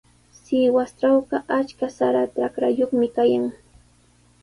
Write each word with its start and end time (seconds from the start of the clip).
Sihuastrawqa 0.43 1.37
achka 1.59 1.87
sara 1.97 2.23
trakrayuqmi 2.33 3.07
kayan. 3.15 3.45